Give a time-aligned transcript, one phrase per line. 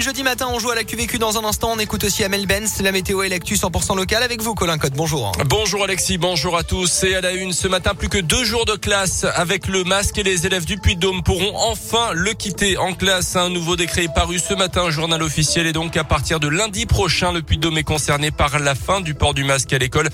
[0.00, 1.72] jeudi matin, on joue à la QVQ dans un instant.
[1.74, 4.94] On écoute aussi Amel Benz, la météo et l'actu 100% local avec vous, Colin Cotte.
[4.94, 5.32] Bonjour.
[5.46, 7.04] Bonjour Alexis, bonjour à tous.
[7.04, 10.18] Et à la une ce matin, plus que deux jours de classe avec le masque
[10.18, 13.36] et les élèves du Puy-de-Dôme pourront enfin le quitter en classe.
[13.36, 15.66] Un nouveau décret est paru ce matin, journal officiel.
[15.66, 19.14] Et donc, à partir de lundi prochain, le Puy-de-Dôme est concerné par la fin du
[19.14, 20.10] port du masque à l'école,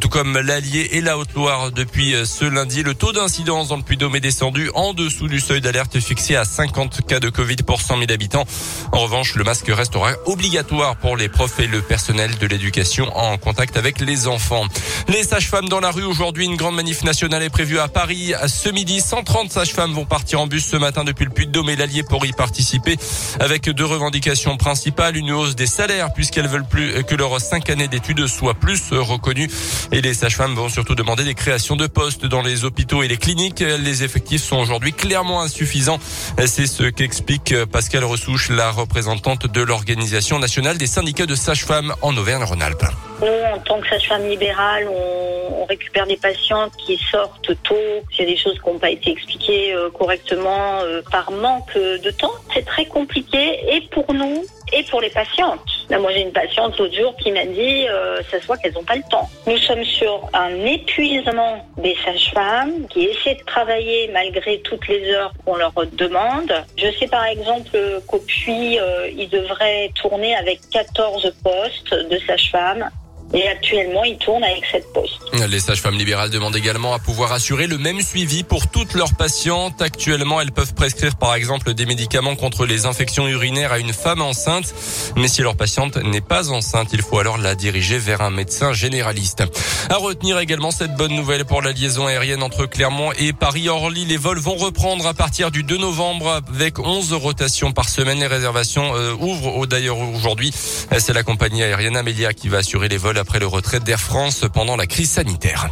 [0.00, 1.72] tout comme l'Allier et la Haute-Loire.
[1.72, 5.60] Depuis ce lundi, le taux d'incidence dans le Puy-de-Dôme est descendu en dessous du seuil
[5.60, 8.46] d'alerte fixé à 50 cas de Covid pour 100 000 habitants.
[8.92, 13.36] En revanche, le masque restera obligatoire pour les profs et le personnel de l'éducation en
[13.38, 14.64] contact avec les enfants.
[15.08, 18.34] Les sages-femmes dans la rue aujourd'hui, une grande manif nationale est prévue à Paris.
[18.46, 22.02] Ce midi, 130 sages-femmes vont partir en bus ce matin depuis le Puy-de-Dôme et l'Allier
[22.02, 22.96] pour y participer
[23.40, 25.16] avec deux revendications principales.
[25.16, 29.50] Une hausse des salaires puisqu'elles veulent plus que leurs cinq années d'études soient plus reconnues.
[29.92, 33.16] Et les sages-femmes vont surtout demander des créations de postes dans les hôpitaux et les
[33.16, 33.60] cliniques.
[33.60, 35.98] Les effectifs sont aujourd'hui clairement insuffisants.
[36.44, 42.16] C'est ce qu'explique Pascal Ressouche, la représentante de l'Organisation nationale des syndicats de sages-femmes en
[42.16, 42.84] Auvergne-Rhône-Alpes.
[43.20, 47.74] Nous, en tant que sage-femme libérale, on, récupère des patientes qui sortent tôt.
[48.16, 52.30] C'est des choses qui n'ont pas été expliquées euh, correctement euh, par manque de temps.
[52.54, 55.75] C'est très compliqué et pour nous et pour les patientes.
[55.88, 58.72] Là, moi, j'ai une patiente l'autre jour qui m'a dit, euh, ça se voit qu'elles
[58.72, 59.28] n'ont pas le temps.
[59.46, 65.32] Nous sommes sur un épuisement des sages-femmes qui essaient de travailler malgré toutes les heures
[65.44, 66.52] qu'on leur demande.
[66.76, 72.90] Je sais par exemple qu'au Puy, euh, ils devraient tourner avec 14 postes de sages-femmes.
[73.34, 75.14] Et actuellement, ils tournent avec cette poste.
[75.48, 79.82] Les sages-femmes libérales demandent également à pouvoir assurer le même suivi pour toutes leurs patientes.
[79.82, 84.22] Actuellement, elles peuvent prescrire par exemple des médicaments contre les infections urinaires à une femme
[84.22, 84.72] enceinte.
[85.16, 88.72] Mais si leur patiente n'est pas enceinte, il faut alors la diriger vers un médecin
[88.72, 89.42] généraliste.
[89.90, 94.04] À retenir également cette bonne nouvelle pour la liaison aérienne entre Clermont et Paris-Orly.
[94.04, 98.20] Les vols vont reprendre à partir du 2 novembre avec 11 rotations par semaine.
[98.20, 100.52] Les réservations euh, ouvrent d'ailleurs aujourd'hui.
[100.98, 104.44] C'est la compagnie aérienne Amelia qui va assurer les vols après le retrait d'Air France
[104.52, 105.68] pendant la crise sanitaire.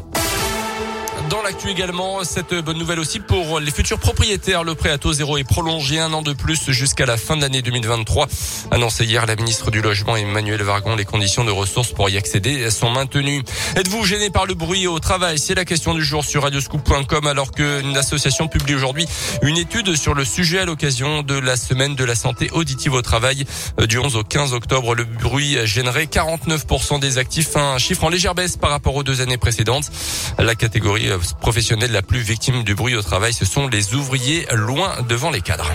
[1.34, 4.62] Dans l'actu également, cette bonne nouvelle aussi pour les futurs propriétaires.
[4.62, 7.43] Le prêt à taux zéro est prolongé un an de plus jusqu'à la fin de
[7.43, 8.28] l'année 2023.
[8.71, 12.71] Annoncé hier la ministre du Logement Emmanuel Vargon, les conditions de ressources pour y accéder
[12.71, 13.43] sont maintenues.
[13.75, 15.41] Êtes-vous gêné par le bruit au travail?
[15.41, 19.09] C'est la question du jour sur radioscoop.com alors qu'une association publie aujourd'hui
[19.43, 23.03] une étude sur le sujet à l'occasion de la semaine de la santé auditive au
[23.03, 23.45] travail
[23.89, 24.95] du 11 au 15 octobre.
[24.95, 29.21] Le bruit gênerait 49% des actifs, un chiffre en légère baisse par rapport aux deux
[29.21, 29.91] années précédentes.
[30.39, 34.95] La catégorie professionnelle la plus victime du bruit au travail, ce sont les ouvriers loin
[35.09, 35.73] devant les cadres.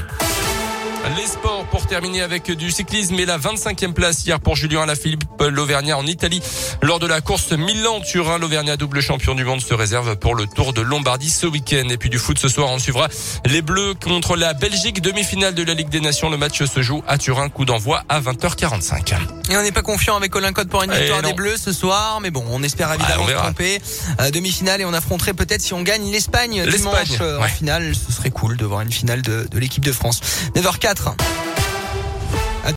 [1.18, 5.24] Les sports pour terminer avec du cyclisme et la 25e place hier pour Julien Alaphilippe
[5.40, 6.42] l'Auvergnat en Italie.
[6.82, 10.74] Lors de la course Milan-Turin, l'Auvergnat double champion du monde se réserve pour le Tour
[10.74, 11.88] de Lombardie ce week-end.
[11.90, 13.08] Et puis du foot ce soir, on suivra
[13.46, 16.30] les Bleus contre la Belgique, demi-finale de la Ligue des Nations.
[16.30, 19.16] Le match se joue à Turin, coup d'envoi à 20h45.
[19.50, 22.20] Et on n'est pas confiant avec Colin Code pour une victoire des Bleus ce soir,
[22.22, 23.82] mais bon, on espère évidemment se tromper.
[24.20, 27.94] Euh, demi-finale et on affronterait peut-être si on gagne l'Espagne dimanche euh, en finale.
[27.96, 30.22] Ce serait cool de voir une finale de, de l'équipe de France.
[30.56, 30.99] 9h04.
[31.00, 31.49] 2024.